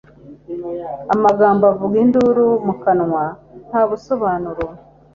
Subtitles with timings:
[1.13, 3.23] amagambo avuza induru mu kanwa
[3.67, 4.63] nta busobanuro